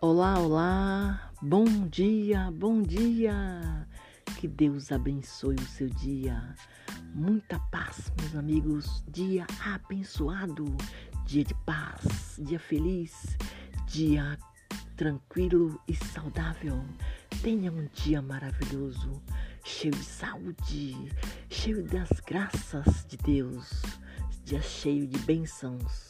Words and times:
Olá, 0.00 0.38
olá, 0.38 1.32
bom 1.42 1.64
dia, 1.88 2.52
bom 2.52 2.80
dia. 2.80 3.84
Que 4.38 4.46
Deus 4.46 4.92
abençoe 4.92 5.56
o 5.56 5.66
seu 5.66 5.88
dia. 5.88 6.54
Muita 7.12 7.58
paz, 7.72 8.12
meus 8.20 8.36
amigos. 8.36 9.02
Dia 9.08 9.44
abençoado, 9.74 10.66
dia 11.26 11.42
de 11.42 11.52
paz, 11.66 12.38
dia 12.38 12.60
feliz, 12.60 13.36
dia 13.88 14.38
tranquilo 14.96 15.80
e 15.88 15.96
saudável. 15.96 16.80
Tenha 17.42 17.72
um 17.72 17.88
dia 17.92 18.22
maravilhoso, 18.22 19.20
cheio 19.64 19.94
de 19.94 20.04
saúde, 20.04 21.10
cheio 21.50 21.82
das 21.82 22.20
graças 22.24 23.04
de 23.08 23.16
Deus, 23.16 23.82
dia 24.44 24.62
cheio 24.62 25.08
de 25.08 25.18
bênçãos 25.18 26.07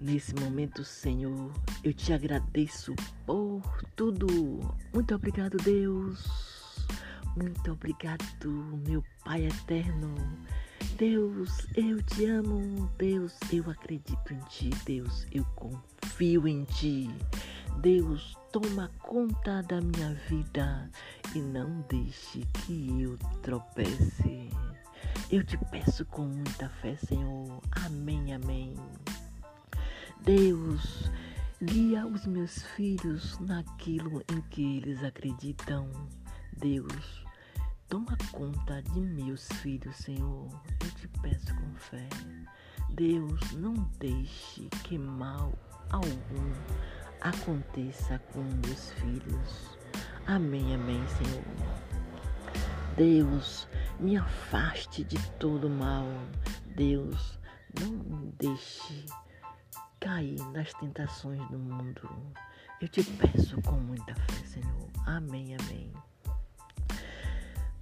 Nesse 0.00 0.34
momento, 0.34 0.82
Senhor, 0.82 1.52
eu 1.84 1.92
te 1.92 2.10
agradeço 2.14 2.94
por 3.26 3.62
tudo. 3.94 4.26
Muito 4.94 5.14
obrigado, 5.14 5.58
Deus. 5.58 6.26
Muito 7.36 7.70
obrigado, 7.70 8.48
meu 8.86 9.04
Pai 9.22 9.44
eterno. 9.44 10.14
Deus, 10.96 11.66
eu 11.76 12.02
te 12.02 12.24
amo. 12.24 12.90
Deus, 12.96 13.38
eu 13.52 13.70
acredito 13.70 14.32
em 14.32 14.40
ti. 14.48 14.70
Deus, 14.86 15.26
eu 15.32 15.44
confio 15.54 16.48
em 16.48 16.64
ti. 16.64 17.10
Deus, 17.82 18.38
toma 18.50 18.90
conta 19.02 19.62
da 19.64 19.82
minha 19.82 20.14
vida 20.30 20.90
e 21.34 21.40
não 21.40 21.84
deixe 21.90 22.40
que 22.64 23.02
eu 23.02 23.18
tropece. 23.42 24.48
Eu 25.30 25.44
te 25.44 25.58
peço 25.70 26.06
com 26.06 26.22
muita 26.22 26.70
fé, 26.70 26.96
Senhor. 26.96 27.60
Amém, 27.84 28.32
amém. 28.32 28.74
Deus, 30.24 31.10
guia 31.62 32.06
os 32.06 32.26
meus 32.26 32.62
filhos 32.62 33.38
naquilo 33.38 34.22
em 34.30 34.42
que 34.50 34.76
eles 34.76 35.02
acreditam. 35.02 35.90
Deus, 36.58 37.24
toma 37.88 38.18
conta 38.30 38.82
de 38.82 39.00
meus 39.00 39.48
filhos, 39.62 39.96
Senhor. 39.96 40.46
Eu 40.84 40.90
te 40.90 41.08
peço 41.22 41.54
com 41.54 41.74
fé. 41.74 42.06
Deus, 42.90 43.52
não 43.52 43.72
deixe 43.98 44.68
que 44.84 44.98
mal 44.98 45.58
algum 45.90 46.52
aconteça 47.22 48.18
com 48.34 48.42
meus 48.42 48.90
filhos. 48.92 49.78
Amém, 50.26 50.74
amém, 50.74 51.02
Senhor. 51.08 51.44
Deus, 52.94 53.66
me 53.98 54.18
afaste 54.18 55.02
de 55.02 55.18
todo 55.38 55.70
mal. 55.70 56.06
Deus, 56.76 57.38
não 57.80 58.30
deixe 58.38 59.06
cair 60.00 60.40
nas 60.52 60.72
tentações 60.74 61.46
do 61.50 61.58
mundo. 61.58 62.08
Eu 62.80 62.88
te 62.88 63.04
peço 63.04 63.60
com 63.62 63.76
muita 63.76 64.14
fé, 64.14 64.46
Senhor. 64.46 64.88
Amém, 65.06 65.54
amém. 65.56 65.92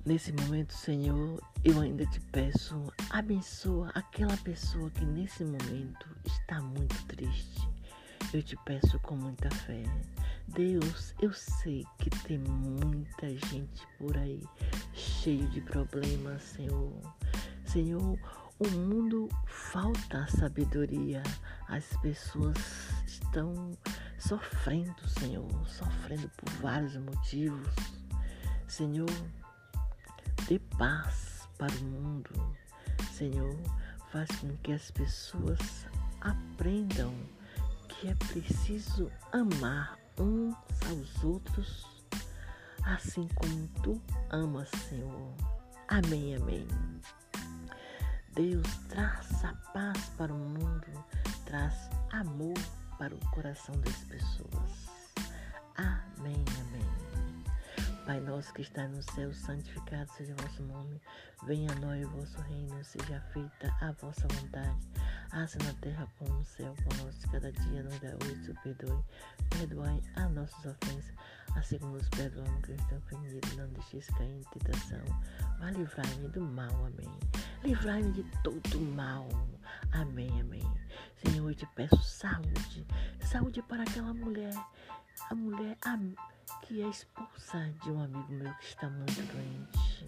Nesse 0.05 0.33
momento, 0.33 0.73
Senhor, 0.73 1.41
eu 1.65 1.81
ainda 1.81 2.05
te 2.07 2.21
peço, 2.33 2.83
abençoa 3.11 3.91
aquela 3.95 4.37
pessoa 4.39 4.91
que 4.91 5.05
nesse 5.05 5.45
momento 5.45 6.09
está 6.25 6.61
muito 6.61 7.05
triste. 7.07 7.69
Eu 8.33 8.43
te 8.43 8.57
peço 8.65 8.99
com 9.01 9.17
muita 9.17 9.51
fé. 9.51 9.83
Deus, 10.49 11.15
eu 11.21 11.33
sei 11.33 11.85
que 11.99 12.11
tem 12.25 12.39
muita 12.39 13.29
gente 13.29 13.87
por 13.99 14.17
aí 14.17 14.43
cheio 14.93 15.47
de 15.49 15.61
problemas, 15.61 16.43
Senhor. 16.43 16.93
Senhor, 17.65 18.19
o 18.59 18.69
mundo 18.71 19.29
falta 19.47 20.27
sabedoria. 20.27 21.23
As 21.69 21.85
pessoas 22.01 22.57
estão 23.07 23.77
sofrendo, 24.19 25.09
Senhor, 25.09 25.69
sofrendo 25.69 26.29
por 26.31 26.51
vários 26.61 26.97
motivos. 26.97 27.75
Senhor, 28.67 29.11
dê 30.49 30.59
paz 30.79 31.49
para 31.59 31.73
o 31.73 31.85
mundo. 31.85 32.31
Senhor, 33.13 33.57
faz 34.11 34.31
com 34.41 34.57
que 34.59 34.73
as 34.73 34.91
pessoas 34.91 35.87
aprendam 36.21 37.15
que 37.89 38.09
é 38.09 38.15
preciso 38.15 39.11
amar 39.33 39.99
uns 40.19 40.55
aos 40.89 41.25
outros, 41.25 41.87
assim 42.85 43.29
como 43.35 43.69
tu 43.83 44.01
amas, 44.31 44.69
Senhor. 44.89 45.35
Amém, 45.89 46.37
amém. 46.37 46.67
Deus 48.35 48.67
traz 48.89 49.45
a 49.45 49.53
paz 49.73 50.11
para 50.17 50.33
o 50.33 50.39
mundo, 50.39 51.05
traz 51.49 51.89
amor 52.13 52.53
para 52.99 53.15
o 53.15 53.19
coração 53.31 53.75
das 53.81 53.97
pessoas. 54.05 54.87
Amém, 55.77 56.45
amém. 56.61 57.89
Pai 58.05 58.21
nosso 58.21 58.53
que 58.53 58.61
está 58.61 58.87
no 58.87 59.03
céu, 59.03 59.33
santificado 59.33 60.13
seja 60.13 60.35
o 60.35 60.43
vosso 60.43 60.63
nome. 60.65 61.01
Venha 61.47 61.73
a 61.73 61.75
nós 61.77 62.05
o 62.05 62.11
vosso 62.11 62.39
reino, 62.43 62.85
seja 62.85 63.21
feita 63.33 63.75
a 63.81 63.93
vossa 63.93 64.29
vontade, 64.29 64.77
assim 65.33 65.59
na 65.65 65.73
terra 65.81 66.07
como 66.19 66.35
no 66.35 66.45
céu. 66.45 66.75
Por 66.85 66.97
nós 66.99 67.17
cada 67.33 67.51
dia 67.51 67.83
nos 67.83 67.99
dá 67.99 68.11
hoje, 68.23 68.55
perdoe. 68.63 69.03
Perdoai 69.49 70.03
as 70.17 70.31
nossas 70.33 70.67
ofensas, 70.67 71.15
assim 71.57 71.79
como 71.79 71.95
nos 71.95 72.09
perdoamos 72.11 72.63
que 72.63 72.73
estão 72.73 72.99
ofendidos. 72.99 73.57
Não 73.57 73.69
deixeis 73.69 74.07
cair 74.09 74.37
em 74.37 74.43
tentação, 74.59 75.05
mas 75.59 75.75
livrai-me 75.75 76.29
do 76.29 76.43
mal. 76.43 76.85
Amém. 76.85 77.19
Livrai-me 77.65 78.13
de 78.13 78.23
todo 78.43 78.81
mal. 78.81 79.27
Amém, 79.93 80.41
amém. 80.41 80.88
Senhor, 81.25 81.49
eu 81.49 81.55
te 81.55 81.67
peço 81.75 82.03
saúde. 82.03 82.87
Saúde 83.21 83.63
para 83.63 83.83
aquela 83.83 84.15
mulher. 84.15 84.55
A 85.31 85.35
mulher 85.35 85.77
que 86.63 86.83
é 86.83 86.89
esposa 86.89 87.71
de 87.83 87.91
um 87.91 88.03
amigo 88.03 88.33
meu 88.33 88.53
que 88.55 88.65
está 88.65 88.89
muito 88.89 89.23
doente. 89.33 90.07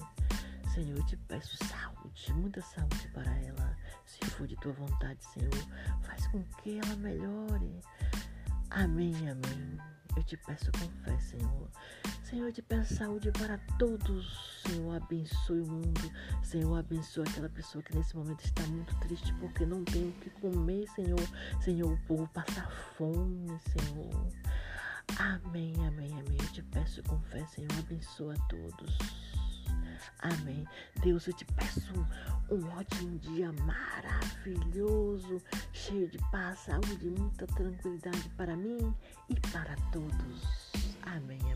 Senhor, 0.72 0.96
eu 0.96 1.06
te 1.06 1.16
peço 1.16 1.56
saúde, 1.64 2.32
muita 2.34 2.62
saúde 2.62 3.08
para 3.12 3.30
ela. 3.38 3.76
Se 4.06 4.24
for 4.30 4.46
de 4.46 4.56
tua 4.56 4.72
vontade, 4.72 5.24
Senhor, 5.24 5.50
faz 6.02 6.26
com 6.28 6.42
que 6.62 6.78
ela 6.78 6.96
melhore. 6.96 7.80
Amém, 8.70 9.14
amém. 9.28 9.78
Eu 10.16 10.22
te 10.22 10.36
peço 10.36 10.70
com 10.72 10.88
fé, 11.02 11.18
Senhor. 11.18 11.68
Senhor, 12.30 12.52
te 12.52 12.62
peço 12.62 12.94
saúde 12.94 13.32
para 13.32 13.58
todos. 13.76 14.62
Senhor, 14.64 14.94
abençoe 14.94 15.62
o 15.62 15.66
mundo. 15.66 16.12
Senhor, 16.44 16.78
abençoe 16.78 17.26
aquela 17.28 17.48
pessoa 17.48 17.82
que 17.82 17.96
nesse 17.96 18.16
momento 18.16 18.44
está 18.44 18.62
muito 18.68 18.94
triste 19.00 19.34
porque 19.40 19.66
não 19.66 19.82
tem 19.82 20.10
o 20.10 20.12
que 20.12 20.30
comer, 20.30 20.88
Senhor. 20.90 21.18
Senhor, 21.60 21.92
o 21.92 21.98
povo 22.06 22.28
passa 22.28 22.62
fome, 22.96 23.48
Senhor. 23.64 24.28
Amém, 25.18 25.74
amém, 25.84 26.12
amém. 26.12 26.36
Eu 26.40 26.52
te 26.52 26.62
peço 26.62 27.02
com 27.02 27.20
fé, 27.22 27.44
Senhor, 27.46 27.72
abençoa 27.76 28.34
a 28.34 28.38
todos. 28.46 28.96
Amém. 30.20 30.64
Deus, 31.02 31.26
eu 31.26 31.32
te 31.32 31.44
peço 31.44 31.92
um 32.48 32.64
ótimo 32.78 33.18
dia 33.18 33.52
maravilhoso, 33.64 35.42
cheio 35.72 36.08
de 36.08 36.18
paz, 36.30 36.60
saúde 36.60 37.10
muita 37.10 37.44
tranquilidade 37.48 38.28
para 38.36 38.54
mim 38.54 38.94
e 39.28 39.34
para 39.50 39.74
todos. 39.90 40.70
Amém. 41.02 41.49